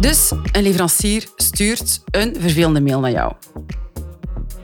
[0.00, 3.32] Dus een leverancier stuurt een vervelende mail naar jou.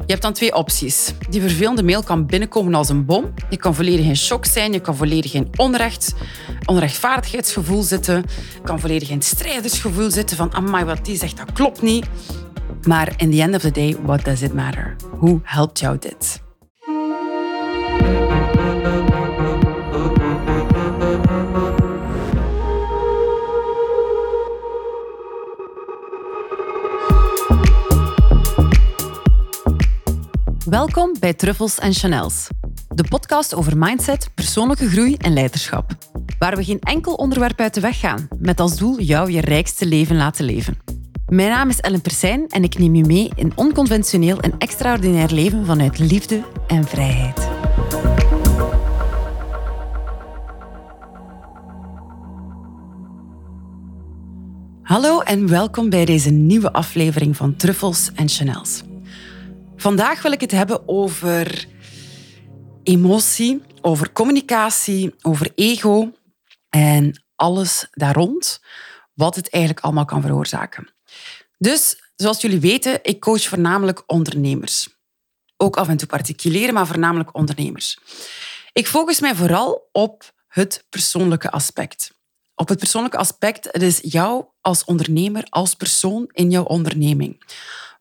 [0.07, 1.15] Je hebt dan twee opties.
[1.31, 3.35] Die vervelende mail kan binnenkomen als een bom.
[3.51, 6.15] Je kan volledig in shock zijn, je kan volledig in onrecht,
[6.65, 8.25] onrechtvaardigheidsgevoel zitten,
[8.55, 12.07] je kan volledig in strijdersgevoel zitten van amai, wat die zegt, dat klopt niet.
[12.87, 14.97] Maar in the end of the day, what does it matter?
[15.19, 16.43] Hoe helpt jou dit?
[30.65, 32.49] Welkom bij Truffles en Chanels,
[32.89, 35.93] de podcast over mindset, persoonlijke groei en leiderschap.
[36.39, 39.87] Waar we geen enkel onderwerp uit de weg gaan, met als doel jou je rijkste
[39.87, 40.79] leven laten leven.
[41.27, 45.67] Mijn naam is Ellen Persijn en ik neem je mee in onconventioneel en extraordinair leven
[45.67, 47.49] vanuit liefde en vrijheid.
[54.83, 58.83] Hallo en welkom bij deze nieuwe aflevering van Truffles en Chanels.
[59.85, 61.67] Vandaag wil ik het hebben over
[62.83, 66.13] emotie, over communicatie, over ego
[66.69, 68.61] en alles daar rond,
[69.15, 70.95] wat het eigenlijk allemaal kan veroorzaken.
[71.59, 74.89] Dus, zoals jullie weten, ik coach voornamelijk ondernemers.
[75.57, 77.99] Ook af en toe particulieren, maar voornamelijk ondernemers.
[78.73, 82.11] Ik focus mij vooral op het persoonlijke aspect.
[82.55, 87.43] Op het persoonlijke aspect, het is jou als ondernemer, als persoon in jouw onderneming.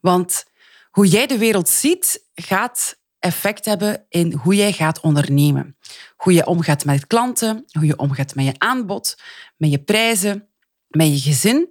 [0.01, 0.45] Want
[0.94, 5.77] hoe jij de wereld ziet, gaat effect hebben in hoe jij gaat ondernemen.
[6.16, 9.17] Hoe je omgaat met klanten, hoe je omgaat met je aanbod,
[9.58, 10.47] met je prijzen,
[10.88, 11.69] met je gezin.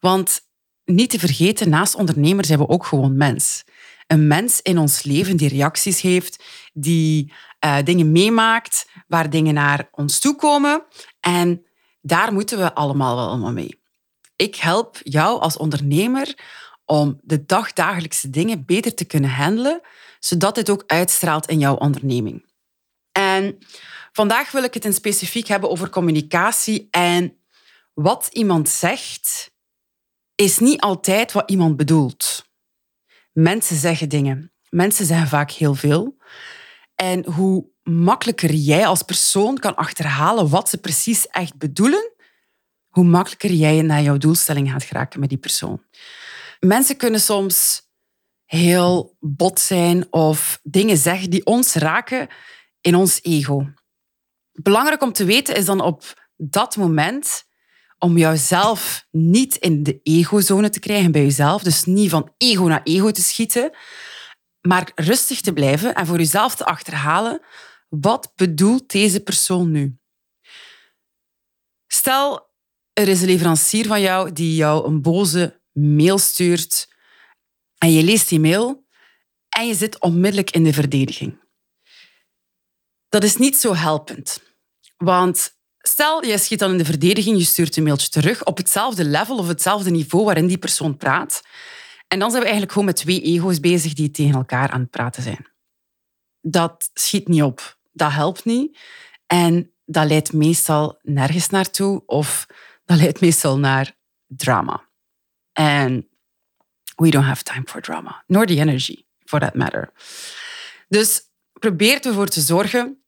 [0.00, 0.40] Want
[0.84, 3.64] niet te vergeten, naast ondernemer zijn we ook gewoon mens.
[4.06, 7.32] Een mens in ons leven die reacties heeft, die
[7.64, 10.84] uh, dingen meemaakt, waar dingen naar ons toe komen.
[11.20, 11.66] En
[12.00, 13.82] daar moeten we allemaal wel mee.
[14.36, 16.34] Ik help jou als ondernemer
[16.88, 19.80] om de dagdagelijkse dingen beter te kunnen handelen,
[20.18, 22.46] zodat dit ook uitstraalt in jouw onderneming.
[23.12, 23.58] En
[24.12, 27.36] vandaag wil ik het in specifiek hebben over communicatie en
[27.94, 29.50] wat iemand zegt
[30.34, 32.46] is niet altijd wat iemand bedoelt.
[33.32, 34.52] Mensen zeggen dingen.
[34.68, 36.16] Mensen zeggen vaak heel veel.
[36.94, 42.12] En hoe makkelijker jij als persoon kan achterhalen wat ze precies echt bedoelen,
[42.88, 45.82] hoe makkelijker jij naar jouw doelstelling gaat geraken met die persoon.
[46.60, 47.82] Mensen kunnen soms
[48.44, 52.28] heel bot zijn of dingen zeggen die ons raken
[52.80, 53.72] in ons ego.
[54.52, 57.46] Belangrijk om te weten is dan op dat moment
[57.98, 61.62] om jouzelf niet in de egozone te krijgen bij jezelf.
[61.62, 63.70] Dus niet van ego naar ego te schieten,
[64.60, 67.40] maar rustig te blijven en voor jezelf te achterhalen
[67.88, 69.98] wat bedoelt deze persoon nu.
[71.86, 72.50] Stel,
[72.92, 76.88] er is een leverancier van jou die jou een boze mail stuurt
[77.78, 78.86] en je leest die mail
[79.48, 81.40] en je zit onmiddellijk in de verdediging.
[83.08, 84.42] Dat is niet zo helpend.
[84.96, 89.04] Want stel, je schiet dan in de verdediging, je stuurt een mailtje terug op hetzelfde
[89.04, 91.42] level of hetzelfde niveau waarin die persoon praat.
[92.08, 94.90] En dan zijn we eigenlijk gewoon met twee ego's bezig die tegen elkaar aan het
[94.90, 95.46] praten zijn.
[96.40, 97.78] Dat schiet niet op.
[97.92, 98.78] Dat helpt niet.
[99.26, 102.46] En dat leidt meestal nergens naartoe of
[102.84, 103.96] dat leidt meestal naar
[104.26, 104.87] drama.
[105.58, 106.04] And
[106.96, 109.92] we don't have time for drama, nor the energy, for that matter.
[110.88, 111.20] Dus
[111.52, 113.02] probeer ervoor te zorgen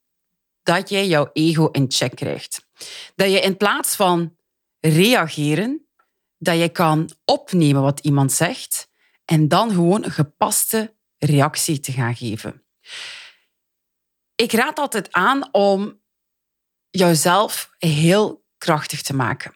[0.62, 2.66] dat jij jouw ego in check krijgt.
[3.14, 4.36] Dat je in plaats van
[4.80, 5.86] reageren,
[6.38, 8.90] dat je kan opnemen wat iemand zegt
[9.24, 12.64] en dan gewoon een gepaste reactie te gaan geven.
[14.34, 16.00] Ik raad altijd aan om
[16.90, 19.54] jouzelf heel krachtig te maken.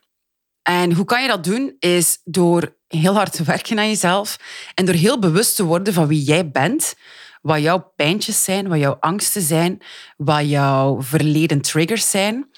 [0.63, 1.77] En hoe kan je dat doen?
[1.79, 4.39] Is door heel hard te werken aan jezelf
[4.75, 6.95] en door heel bewust te worden van wie jij bent,
[7.43, 9.83] wat jouw pijntjes zijn, wat jouw angsten zijn,
[10.17, 12.51] wat jouw verleden triggers zijn.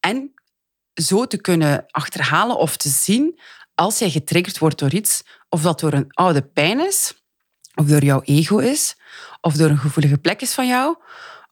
[0.00, 0.32] En
[0.94, 3.40] zo te kunnen achterhalen of te zien
[3.74, 7.22] als jij getriggerd wordt door iets, of dat door een oude pijn is,
[7.74, 8.96] of door jouw ego is,
[9.40, 10.96] of door een gevoelige plek is van jou,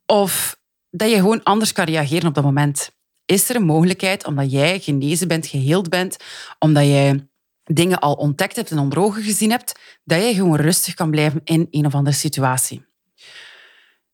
[0.07, 0.59] of
[0.91, 2.91] dat je gewoon anders kan reageren op dat moment.
[3.25, 6.17] Is er een mogelijkheid, omdat jij genezen bent, geheeld bent,
[6.59, 7.29] omdat jij
[7.73, 11.41] dingen al ontdekt hebt en onder ogen gezien hebt, dat je gewoon rustig kan blijven
[11.45, 12.85] in een of andere situatie.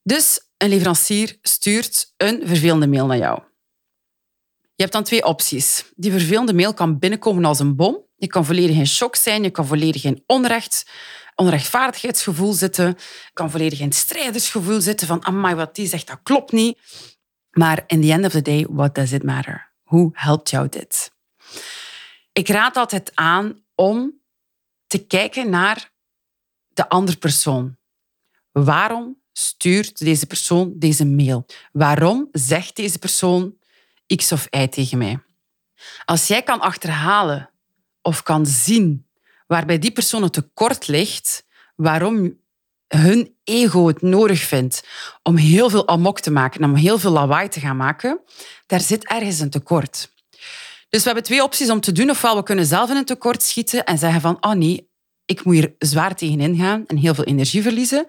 [0.03, 3.43] Dus een leverancier stuurt een vervelende mail naar jou.
[4.61, 5.85] Je hebt dan twee opties.
[5.97, 8.05] Die vervelende mail kan binnenkomen als een bom.
[8.17, 10.87] Je kan volledig in shock zijn, je kan volledig in onrecht,
[11.35, 16.53] onrechtvaardigheidsgevoel zitten, je kan volledig in strijdersgevoel zitten van amai, wat die zegt, dat klopt
[16.53, 16.79] niet.
[17.51, 19.73] Maar in the end of the day, what does it matter?
[19.83, 21.12] Hoe helpt jou dit?
[22.33, 24.21] Ik raad altijd aan om
[24.87, 25.91] te kijken naar
[26.69, 27.77] de andere persoon.
[28.53, 31.47] Waarom stuurt deze persoon deze mail?
[31.73, 33.57] Waarom zegt deze persoon
[34.17, 35.23] X of Y tegen mij?
[36.05, 37.51] Als jij kan achterhalen
[38.03, 39.07] of kan zien
[39.47, 41.47] waar bij die persoon het tekort ligt,
[41.77, 42.41] waarom
[42.89, 44.89] hun ego het nodig vindt
[45.23, 48.21] om heel veel amok te maken, om heel veel lawaai te gaan maken,
[48.67, 50.12] daar zit ergens een tekort.
[50.93, 52.11] Dus we hebben twee opties om te doen.
[52.11, 54.91] Ofwel, we kunnen zelf in een tekort schieten en zeggen van, oh nee,
[55.25, 58.07] ik moet hier zwaar tegenin gaan en heel veel energie verliezen.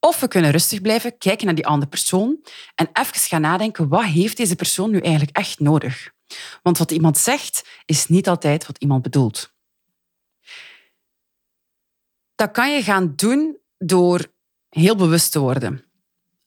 [0.00, 2.38] Of we kunnen rustig blijven, kijken naar die andere persoon
[2.74, 6.10] en even gaan nadenken, wat heeft deze persoon nu eigenlijk echt nodig?
[6.62, 9.52] Want wat iemand zegt, is niet altijd wat iemand bedoelt.
[12.34, 14.32] Dat kan je gaan doen door
[14.68, 15.84] heel bewust te worden.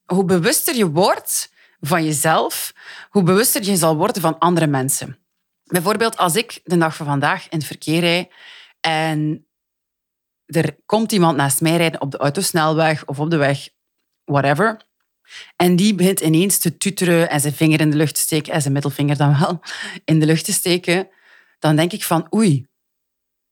[0.06, 2.74] Hoe bewuster je wordt van jezelf,
[3.10, 5.18] hoe bewuster je zal worden van andere mensen.
[5.74, 8.34] Bijvoorbeeld als ik de dag van vandaag in het verkeer rijd
[8.80, 9.48] en
[10.46, 13.70] er komt iemand naast mij rijden op de autosnelweg of op de weg,
[14.24, 14.82] whatever.
[15.56, 18.62] En die begint ineens te tuteren en zijn vinger in de lucht te steken en
[18.62, 19.62] zijn middelvinger dan wel
[20.12, 21.10] in de lucht te steken.
[21.60, 22.68] Dan denk ik van, oei,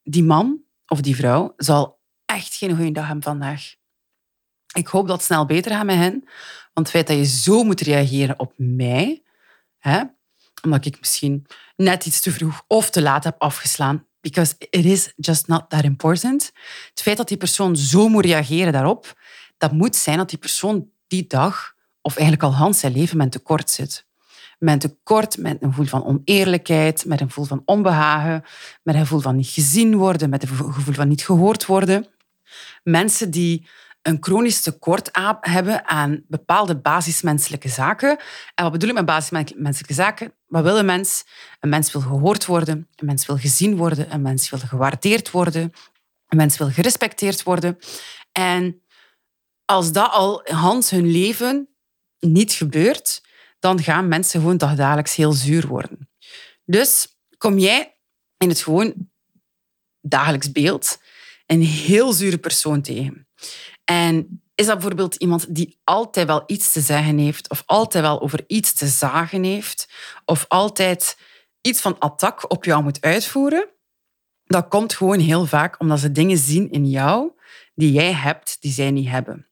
[0.03, 3.75] die man of die vrouw zal echt geen goede dag hebben vandaag.
[4.73, 6.23] Ik hoop dat het snel beter gaat met hen.
[6.73, 9.23] Want het feit dat je zo moet reageren op mij,
[9.77, 10.03] hè,
[10.61, 15.13] omdat ik misschien net iets te vroeg of te laat heb afgeslaan, because it is
[15.15, 16.51] just not that important.
[16.89, 19.19] Het feit dat die persoon zo moet reageren daarop,
[19.57, 23.31] dat moet zijn dat die persoon die dag, of eigenlijk al Hans zijn leven, met
[23.31, 24.05] tekort zit.
[24.59, 28.43] Met tekort, met een gevoel van oneerlijkheid, met een gevoel van onbehagen,
[28.83, 32.07] met een gevoel van niet gezien worden, met een gevoel van niet gehoord worden.
[32.83, 33.67] Mensen die
[34.01, 35.09] een chronisch tekort
[35.41, 38.19] hebben aan bepaalde basismenselijke zaken.
[38.55, 40.33] En wat bedoel ik met basismenselijke zaken?
[40.51, 41.23] Wat wil een mens?
[41.59, 45.73] Een mens wil gehoord worden, een mens wil gezien worden, een mens wil gewaardeerd worden,
[46.27, 47.77] een mens wil gerespecteerd worden.
[48.31, 48.81] En
[49.65, 51.69] als dat al Hans hun leven
[52.19, 53.21] niet gebeurt,
[53.59, 56.09] dan gaan mensen gewoon dagelijks heel zuur worden.
[56.65, 57.07] Dus
[57.37, 57.97] kom jij
[58.37, 59.09] in het gewoon
[60.01, 61.01] dagelijks beeld
[61.45, 63.27] een heel zure persoon tegen.
[63.83, 68.21] En is dat bijvoorbeeld iemand die altijd wel iets te zeggen heeft, of altijd wel
[68.21, 69.89] over iets te zagen heeft,
[70.25, 71.17] of altijd
[71.61, 73.69] iets van attack op jou moet uitvoeren?
[74.45, 77.31] Dat komt gewoon heel vaak omdat ze dingen zien in jou
[77.75, 79.47] die jij hebt, die zij niet hebben.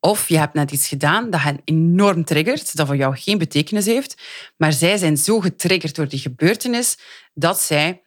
[0.00, 3.86] Of je hebt net iets gedaan dat hen enorm triggert, dat voor jou geen betekenis
[3.86, 4.22] heeft,
[4.56, 6.98] maar zij zijn zo getriggerd door die gebeurtenis
[7.34, 8.02] dat zij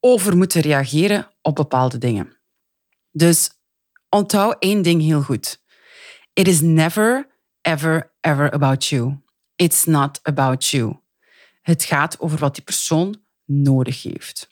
[0.00, 2.38] over moeten reageren op bepaalde dingen.
[3.10, 3.50] Dus
[4.08, 5.60] onthoud één ding heel goed.
[6.32, 7.28] It is never,
[7.60, 9.16] ever, ever about you.
[9.56, 10.96] It's not about you.
[11.62, 14.48] Het gaat over wat die persoon nodig heeft.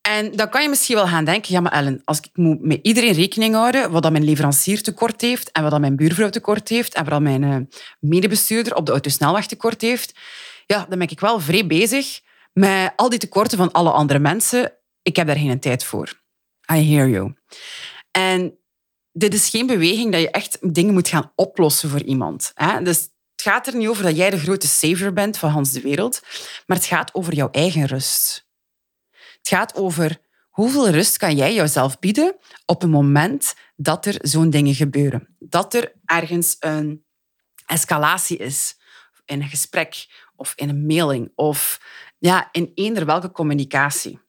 [0.00, 2.78] En dan kan je misschien wel gaan denken, ja maar Ellen, als ik moet met
[2.82, 6.68] iedereen rekening houden wat dat mijn leverancier tekort heeft en wat dat mijn buurvrouw tekort
[6.68, 7.56] heeft en wat dat mijn eh,
[8.00, 10.18] medebestuurder op de autosnelweg tekort heeft,
[10.66, 12.20] ja, dan ben ik wel vrij bezig
[12.52, 14.72] met al die tekorten van alle andere mensen.
[15.02, 16.12] Ik heb daar geen tijd voor.
[16.72, 17.34] I hear you.
[18.18, 18.58] En
[19.12, 22.50] dit is geen beweging dat je echt dingen moet gaan oplossen voor iemand.
[22.54, 22.82] Hè?
[22.82, 22.98] Dus
[23.32, 26.20] het gaat er niet over dat jij de grote savior bent van Hans de wereld,
[26.66, 28.48] maar het gaat over jouw eigen rust.
[29.10, 34.50] Het gaat over hoeveel rust kan jij jezelf bieden op een moment dat er zo'n
[34.50, 35.36] dingen gebeuren.
[35.38, 37.04] Dat er ergens een
[37.66, 38.76] escalatie is
[39.24, 41.80] in een gesprek of in een mailing of
[42.18, 44.20] ja, in eender welke communicatie.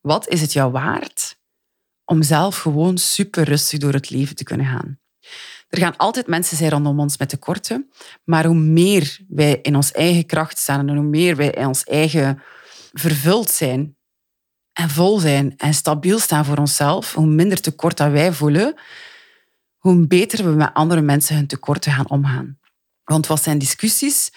[0.00, 1.33] Wat is het jou waard
[2.04, 4.98] om zelf gewoon super rustig door het leven te kunnen gaan?
[5.68, 7.90] Er gaan altijd mensen zijn rondom ons met tekorten,
[8.24, 11.84] maar hoe meer wij in ons eigen kracht staan en hoe meer wij in ons
[11.84, 12.42] eigen
[12.92, 13.96] vervuld zijn
[14.72, 18.74] en vol zijn en stabiel staan voor onszelf, hoe minder tekort dat wij voelen,
[19.76, 22.58] hoe beter we met andere mensen hun tekorten gaan omgaan.
[23.04, 24.32] Want wat zijn discussies?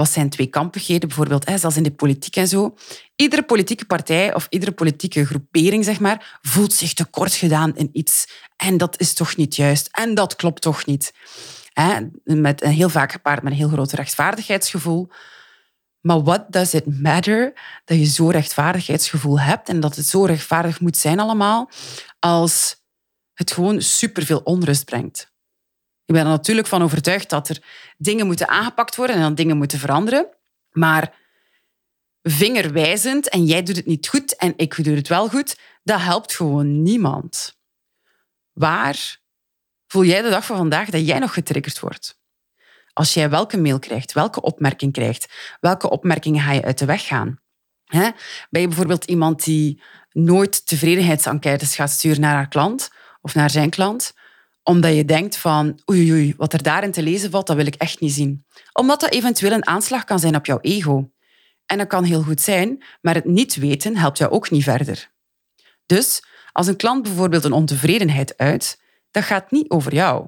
[0.00, 1.08] Wat zijn tweekampigheden?
[1.08, 2.76] Bijvoorbeeld, hè, zelfs in de politiek en zo.
[3.16, 8.28] Iedere politieke partij of iedere politieke groepering zeg maar, voelt zich tekort gedaan in iets.
[8.56, 9.88] En dat is toch niet juist.
[9.92, 11.12] En dat klopt toch niet.
[11.72, 11.98] Hè?
[12.24, 15.10] Met een heel vaak gepaard met een heel groot rechtvaardigheidsgevoel.
[16.00, 17.52] Maar what does it matter
[17.84, 21.70] dat je zo'n rechtvaardigheidsgevoel hebt en dat het zo rechtvaardig moet zijn allemaal,
[22.18, 22.76] als
[23.32, 25.29] het gewoon superveel onrust brengt?
[26.10, 27.62] Ik ben er natuurlijk van overtuigd dat er
[27.96, 30.28] dingen moeten aangepakt worden en dat dingen moeten veranderen.
[30.70, 31.14] Maar
[32.22, 36.34] vingerwijzend en jij doet het niet goed en ik doe het wel goed, dat helpt
[36.34, 37.58] gewoon niemand.
[38.52, 39.20] Waar
[39.86, 42.20] voel jij de dag van vandaag dat jij nog getriggerd wordt?
[42.92, 47.06] Als jij welke mail krijgt, welke opmerking krijgt, welke opmerkingen ga je uit de weg
[47.06, 47.40] gaan?
[48.50, 52.90] Ben je bijvoorbeeld iemand die nooit tevredenheidsenquêtes gaat sturen naar haar klant
[53.20, 54.14] of naar zijn klant,
[54.62, 57.74] omdat je denkt van oei, oei, wat er daarin te lezen valt, dat wil ik
[57.74, 58.44] echt niet zien.
[58.72, 61.10] Omdat dat eventueel een aanslag kan zijn op jouw ego.
[61.66, 65.10] En dat kan heel goed zijn, maar het niet weten helpt jou ook niet verder.
[65.86, 70.26] Dus als een klant bijvoorbeeld een ontevredenheid uit, dat gaat niet over jou.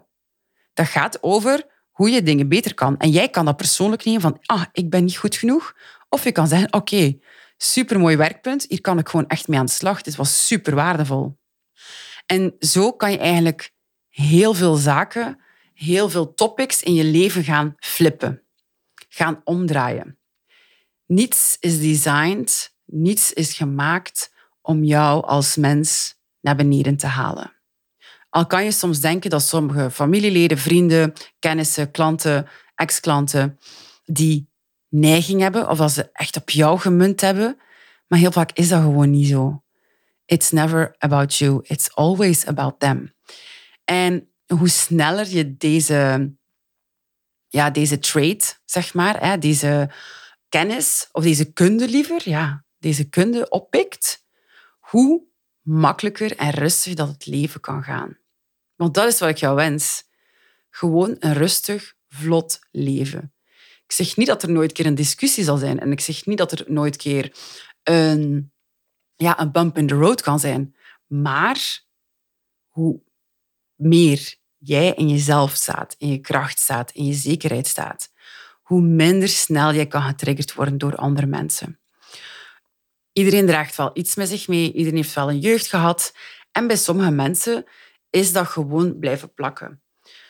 [0.74, 2.98] Dat gaat over hoe je dingen beter kan.
[2.98, 5.76] En jij kan dat persoonlijk nemen van, ah, ik ben niet goed genoeg.
[6.08, 7.18] Of je kan zeggen, oké,
[7.56, 10.02] supermooi werkpunt, hier kan ik gewoon echt mee aan de slag.
[10.02, 11.38] Dit was super waardevol.
[12.26, 13.72] En zo kan je eigenlijk
[14.12, 15.38] heel veel zaken,
[15.74, 18.42] heel veel topics in je leven gaan flippen,
[19.08, 20.18] gaan omdraaien.
[21.06, 27.52] Niets is designed, niets is gemaakt om jou als mens naar beneden te halen.
[28.28, 33.58] Al kan je soms denken dat sommige familieleden, vrienden, kennissen, klanten, ex-klanten,
[34.04, 34.50] die
[34.88, 37.56] neiging hebben of als ze echt op jou gemunt hebben.
[38.06, 39.62] Maar heel vaak is dat gewoon niet zo.
[40.24, 41.60] It's never about you.
[41.62, 43.12] It's always about them.
[43.84, 46.32] En hoe sneller je deze,
[47.48, 49.90] ja, deze trait, zeg maar, hè, deze
[50.48, 54.24] kennis of deze kunde liever, ja, deze kunde oppikt,
[54.78, 55.24] hoe
[55.60, 58.18] makkelijker en rustig dat het leven kan gaan.
[58.76, 60.04] Want dat is wat ik jou wens.
[60.70, 63.34] Gewoon een rustig, vlot leven.
[63.84, 65.80] Ik zeg niet dat er nooit keer een discussie zal zijn.
[65.80, 67.36] En ik zeg niet dat er nooit keer
[67.82, 68.52] een,
[69.16, 70.76] ja, een bump in the road kan zijn.
[71.06, 71.82] Maar
[72.68, 73.02] hoe
[73.82, 78.12] meer jij in jezelf staat, in je kracht staat, in je zekerheid staat,
[78.62, 81.80] hoe minder snel jij kan getriggerd worden door andere mensen.
[83.12, 86.14] Iedereen draagt wel iets met zich mee, iedereen heeft wel een jeugd gehad.
[86.52, 87.64] En bij sommige mensen
[88.10, 89.82] is dat gewoon blijven plakken.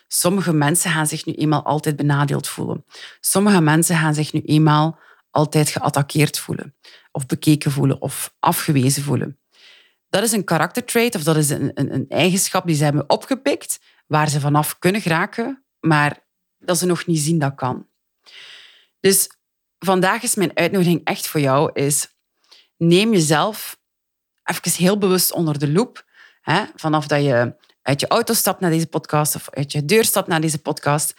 [0.08, 2.84] Sommige mensen gaan zich nu eenmaal altijd benadeeld voelen.
[3.20, 4.98] Sommige mensen gaan zich nu eenmaal
[5.30, 6.74] altijd geattaqueerd voelen,
[7.12, 9.41] of bekeken voelen, of afgewezen voelen.
[10.12, 13.80] Dat is een karaktertrait of dat is een, een, een eigenschap die ze hebben opgepikt,
[14.06, 16.26] waar ze vanaf kunnen geraken, maar
[16.58, 17.86] dat ze nog niet zien dat kan.
[19.00, 19.30] Dus
[19.78, 22.08] vandaag is mijn uitnodiging echt voor jou, is
[22.76, 23.80] neem jezelf
[24.42, 26.04] even heel bewust onder de loep.
[26.40, 30.04] Hè, vanaf dat je uit je auto stapt naar deze podcast of uit je deur
[30.04, 31.14] stapt naar deze podcast.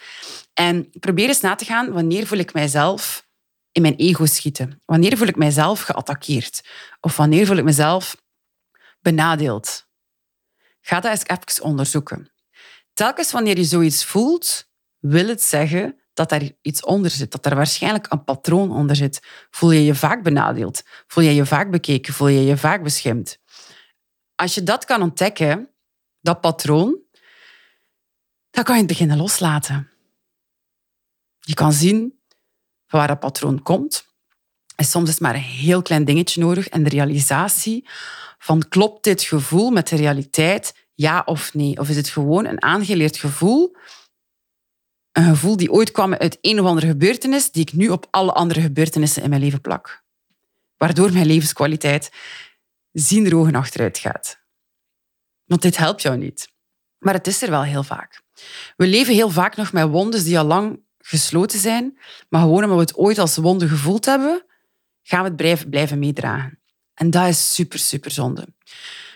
[0.52, 3.26] En probeer eens na te gaan, wanneer voel ik mijzelf
[3.72, 4.82] in mijn ego schieten?
[4.84, 6.68] Wanneer voel ik mijzelf geattaqueerd?
[7.00, 8.22] Of wanneer voel ik mezelf
[9.04, 9.86] benadeeld?
[10.80, 12.32] Ga dat eens even onderzoeken.
[12.92, 17.54] Telkens wanneer je zoiets voelt, wil het zeggen dat daar iets onder zit, dat er
[17.54, 19.20] waarschijnlijk een patroon onder zit.
[19.50, 20.82] Voel je je vaak benadeeld?
[21.06, 22.14] Voel je je vaak bekeken?
[22.14, 23.38] Voel je je vaak beschimd?
[24.34, 25.70] Als je dat kan ontdekken,
[26.20, 26.98] dat patroon,
[28.50, 29.90] dan kan je het beginnen loslaten.
[31.40, 32.20] Je kan zien
[32.86, 34.13] waar dat patroon komt.
[34.76, 37.88] En soms is maar een heel klein dingetje nodig en de realisatie
[38.38, 41.78] van klopt dit gevoel met de realiteit, ja of nee?
[41.78, 43.76] Of is het gewoon een aangeleerd gevoel
[45.14, 48.32] een gevoel die ooit kwam uit een of andere gebeurtenis, die ik nu op alle
[48.32, 50.02] andere gebeurtenissen in mijn leven plak.
[50.76, 52.10] Waardoor mijn levenskwaliteit
[52.92, 54.38] zien er ogen achteruit gaat.
[55.44, 56.48] Want dit helpt jou niet.
[56.98, 58.22] Maar het is er wel heel vaak.
[58.76, 62.76] We leven heel vaak nog met wondes die al lang gesloten zijn, maar gewoon omdat
[62.76, 64.44] we het ooit als wonde gevoeld hebben,
[65.04, 66.58] gaan we het blijven meedragen.
[66.94, 68.48] En dat is super, super zonde.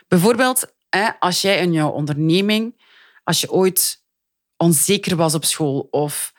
[0.09, 0.73] Bijvoorbeeld,
[1.18, 2.80] als jij in jouw onderneming,
[3.25, 4.04] als je ooit
[4.57, 6.33] onzeker was op school of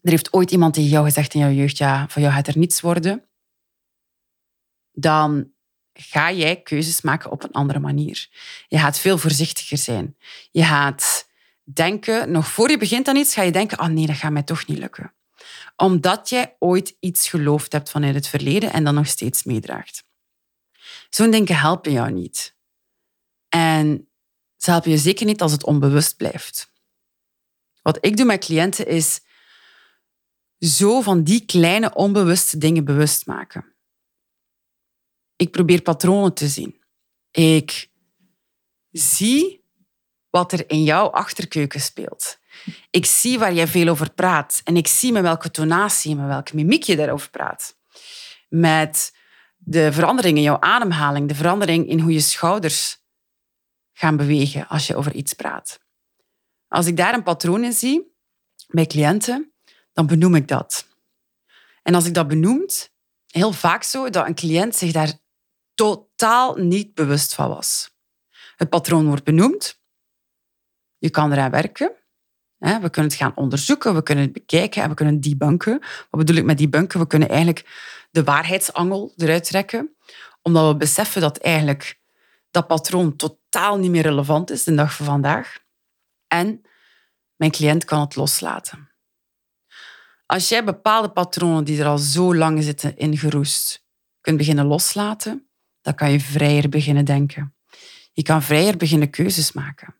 [0.00, 2.58] er heeft ooit iemand tegen jou gezegd in jouw jeugd, ja, van jou gaat er
[2.58, 3.28] niets worden,
[4.92, 5.52] dan
[5.92, 8.28] ga jij keuzes maken op een andere manier.
[8.68, 10.16] Je gaat veel voorzichtiger zijn.
[10.50, 11.28] Je gaat
[11.62, 14.42] denken, nog voor je begint aan iets, ga je denken, oh nee, dat gaat mij
[14.42, 15.12] toch niet lukken.
[15.76, 20.04] Omdat jij ooit iets geloofd hebt vanuit het verleden en dan nog steeds meedraagt.
[21.10, 22.56] Zo'n denken helpen jou niet.
[23.48, 24.08] En
[24.56, 26.72] ze helpen je zeker niet als het onbewust blijft.
[27.82, 29.20] Wat ik doe met cliënten is
[30.58, 33.74] zo van die kleine onbewuste dingen bewust maken.
[35.36, 36.82] Ik probeer patronen te zien.
[37.30, 37.90] Ik
[38.90, 39.64] zie
[40.30, 42.37] wat er in jouw achterkeuken speelt.
[42.90, 44.60] Ik zie waar jij veel over praat.
[44.64, 47.76] En ik zie met welke tonatie, met welke mimiek je daarover praat.
[48.48, 49.16] Met
[49.56, 53.02] de verandering in jouw ademhaling, de verandering in hoe je schouders
[53.92, 55.80] gaan bewegen als je over iets praat.
[56.68, 58.16] Als ik daar een patroon in zie
[58.68, 59.52] bij cliënten,
[59.92, 60.86] dan benoem ik dat.
[61.82, 62.92] En als ik dat benoemt,
[63.26, 65.12] heel vaak zo dat een cliënt zich daar
[65.74, 67.90] totaal niet bewust van was.
[68.56, 69.80] Het patroon wordt benoemd.
[70.98, 71.92] Je kan eraan werken.
[72.58, 75.78] We kunnen het gaan onderzoeken, we kunnen het bekijken en we kunnen debunken.
[76.10, 77.00] Wat bedoel ik met debunken?
[77.00, 77.66] We kunnen eigenlijk
[78.10, 79.96] de waarheidsangel eruit trekken,
[80.42, 81.98] omdat we beseffen dat eigenlijk
[82.50, 85.58] dat patroon totaal niet meer relevant is de dag van vandaag.
[86.26, 86.62] En
[87.36, 88.88] mijn cliënt kan het loslaten.
[90.26, 93.84] Als jij bepaalde patronen die er al zo lang zitten ingeroest
[94.20, 95.48] kunt beginnen loslaten,
[95.80, 97.54] dan kan je vrijer beginnen denken.
[98.12, 99.94] Je kan vrijer beginnen keuzes maken.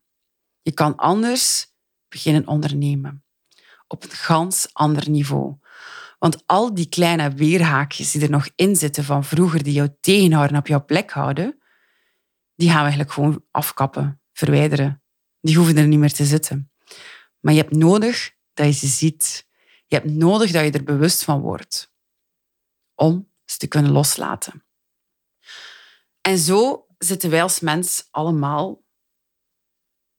[0.62, 1.67] Je kan anders
[2.08, 3.24] beginnen ondernemen.
[3.86, 5.56] Op een gans ander niveau.
[6.18, 10.56] Want al die kleine weerhaakjes die er nog in zitten van vroeger, die jou tegenhouden
[10.56, 11.58] op jouw plek houden,
[12.54, 15.02] die gaan we eigenlijk gewoon afkappen, verwijderen.
[15.40, 16.72] Die hoeven er niet meer te zitten.
[17.40, 19.46] Maar je hebt nodig dat je ze ziet.
[19.86, 21.92] Je hebt nodig dat je er bewust van wordt.
[22.94, 24.64] Om ze te kunnen loslaten.
[26.20, 28.82] En zo zitten wij als mens allemaal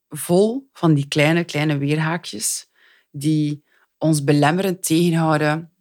[0.10, 2.68] vol van die kleine, kleine weerhaakjes
[3.12, 3.64] die
[3.98, 5.72] ons belemmerend tegenhouden,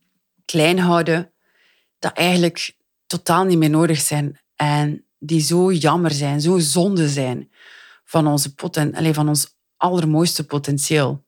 [0.45, 1.33] klein houden,
[1.99, 7.51] dat eigenlijk totaal niet meer nodig zijn en die zo jammer zijn, zo zonde zijn
[8.05, 11.27] van, onze poten, allez, van ons allermooiste potentieel.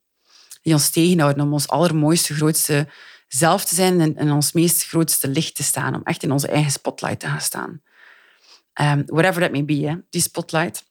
[0.63, 2.89] Die ons tegenhouden om ons allermooiste, grootste
[3.29, 5.95] zelf te zijn en in ons meest grootste licht te staan.
[5.95, 7.83] Om echt in onze eigen spotlight te gaan staan.
[8.81, 10.85] Um, whatever that may be, hè, die spotlight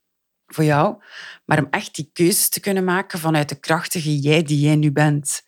[0.54, 1.04] voor jou.
[1.46, 4.92] Maar om echt die keuzes te kunnen maken vanuit de krachtige jij die jij nu
[4.92, 5.44] bent.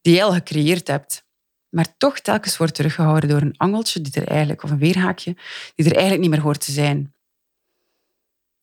[0.00, 1.24] Die jij al gecreëerd hebt.
[1.68, 5.36] Maar toch telkens wordt teruggehouden door een angeltje die er eigenlijk, of een weerhaakje,
[5.74, 7.14] die er eigenlijk niet meer hoort te zijn.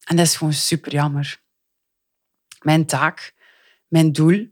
[0.03, 1.41] En dat is gewoon super jammer.
[2.61, 3.33] Mijn taak,
[3.87, 4.51] mijn doel,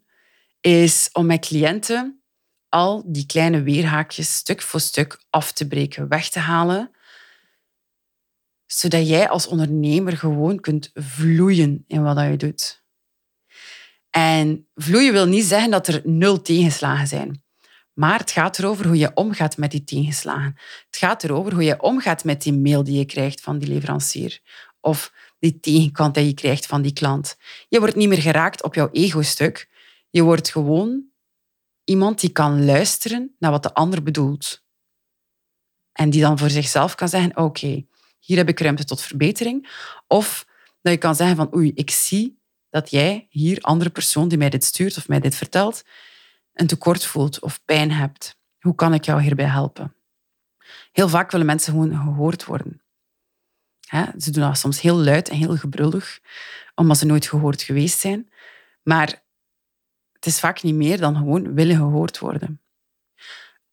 [0.61, 2.21] is om mijn cliënten
[2.69, 6.91] al die kleine weerhaakjes stuk voor stuk af te breken, weg te halen,
[8.73, 12.83] zodat jij als ondernemer gewoon kunt vloeien in wat je doet.
[14.09, 17.43] En vloeien wil niet zeggen dat er nul tegenslagen zijn.
[17.93, 20.55] Maar het gaat erover hoe je omgaat met die tegenslagen.
[20.85, 24.39] Het gaat erover hoe je omgaat met die mail die je krijgt van die leverancier.
[24.79, 27.37] Of die tegenkant die je krijgt van die klant.
[27.69, 29.69] Je wordt niet meer geraakt op jouw ego-stuk.
[30.09, 31.03] Je wordt gewoon
[31.83, 34.63] iemand die kan luisteren naar wat de ander bedoelt.
[35.91, 37.85] En die dan voor zichzelf kan zeggen, oké,
[38.21, 39.69] hier heb ik ruimte tot verbetering.
[40.07, 40.47] Of
[40.81, 44.49] dat je kan zeggen van, oei, ik zie dat jij hier, andere persoon die mij
[44.49, 45.83] dit stuurt of mij dit vertelt,
[46.53, 48.39] een tekort voelt of pijn hebt.
[48.59, 49.95] Hoe kan ik jou hierbij helpen?
[50.91, 52.81] Heel vaak willen mensen gewoon gehoord worden.
[54.17, 56.19] Ze doen dat soms heel luid en heel gebrullig,
[56.75, 58.31] omdat ze nooit gehoord geweest zijn.
[58.83, 59.23] Maar
[60.13, 62.61] het is vaak niet meer dan gewoon willen gehoord worden.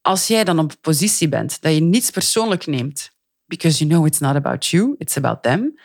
[0.00, 3.16] Als jij dan op een positie bent dat je niets persoonlijk neemt,
[3.48, 5.78] because you know it's not about you, it's about them,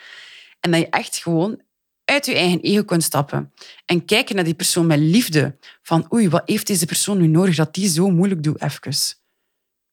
[0.60, 1.62] en dat je echt gewoon
[2.04, 3.52] uit je eigen ego kunt stappen
[3.84, 5.58] en kijken naar die persoon met liefde.
[5.82, 8.94] Van oei, wat heeft deze persoon nu nodig dat die zo moeilijk doet even?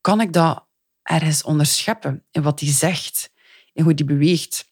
[0.01, 0.65] Kan ik dat
[1.03, 3.31] ergens onderscheppen in wat die zegt,
[3.73, 4.71] in hoe die beweegt,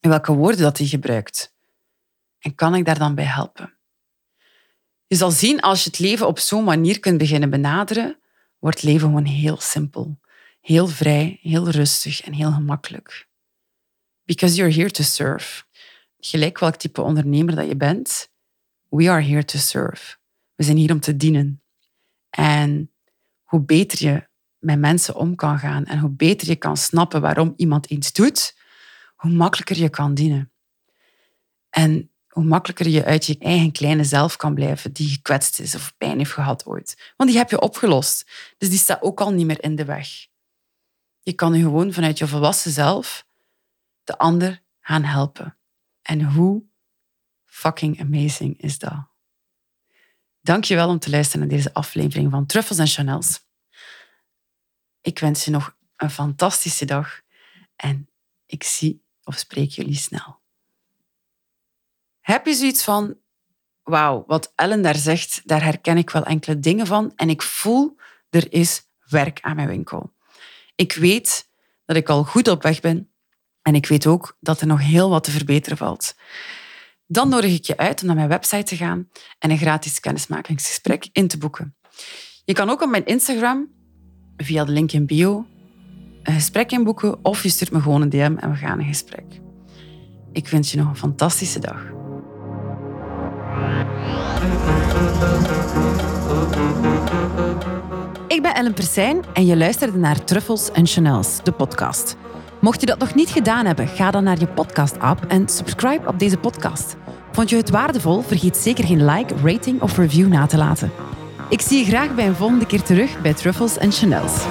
[0.00, 1.54] in welke woorden dat hij gebruikt?
[2.38, 3.74] En kan ik daar dan bij helpen?
[5.06, 8.18] Je zal zien, als je het leven op zo'n manier kunt beginnen benaderen,
[8.58, 10.18] wordt leven gewoon heel simpel.
[10.60, 13.28] Heel vrij, heel rustig en heel gemakkelijk.
[14.24, 15.62] Because you're here to serve
[16.20, 18.30] gelijk welk type ondernemer dat je bent,
[18.88, 20.16] we are here to serve.
[20.54, 21.62] We zijn hier om te dienen.
[22.30, 22.92] En
[23.42, 27.52] hoe beter je met mensen om kan gaan en hoe beter je kan snappen waarom
[27.56, 28.56] iemand iets doet,
[29.16, 30.52] hoe makkelijker je kan dienen.
[31.70, 35.94] En hoe makkelijker je uit je eigen kleine zelf kan blijven die gekwetst is of
[35.98, 37.12] pijn heeft gehad ooit.
[37.16, 38.30] Want die heb je opgelost.
[38.58, 40.08] Dus die staat ook al niet meer in de weg.
[41.20, 43.26] Je kan je gewoon vanuit je volwassen zelf
[44.04, 45.56] de ander gaan helpen.
[46.02, 46.64] En hoe
[47.44, 49.08] fucking amazing is dat?
[50.40, 53.40] Dankjewel om te luisteren naar deze aflevering van Truffles en Chanels.
[55.00, 57.20] Ik wens je nog een fantastische dag
[57.76, 58.08] en
[58.46, 60.38] ik zie of spreek jullie snel.
[62.20, 63.16] Heb je zoiets van,
[63.82, 67.96] wauw, wat Ellen daar zegt, daar herken ik wel enkele dingen van en ik voel,
[68.30, 70.12] er is werk aan mijn winkel.
[70.80, 71.48] Ik weet
[71.84, 73.10] dat ik al goed op weg ben
[73.62, 76.14] en ik weet ook dat er nog heel wat te verbeteren valt.
[77.06, 81.08] Dan nodig ik je uit om naar mijn website te gaan en een gratis kennismakingsgesprek
[81.12, 81.76] in te boeken.
[82.44, 83.68] Je kan ook op mijn Instagram,
[84.36, 85.46] via de link in bio,
[86.22, 89.40] een gesprek inboeken of je stuurt me gewoon een DM en we gaan een gesprek.
[90.32, 91.98] Ik wens je nog een fantastische dag.
[98.30, 102.16] Ik ben Ellen Persijn en je luisterde naar Truffles en Chanels, de podcast.
[102.60, 106.18] Mocht je dat nog niet gedaan hebben, ga dan naar je podcast-app en subscribe op
[106.18, 106.96] deze podcast.
[107.32, 108.20] Vond je het waardevol?
[108.20, 110.92] Vergeet zeker geen like, rating of review na te laten.
[111.48, 114.44] Ik zie je graag bij een volgende keer terug bij Truffles en Chanels.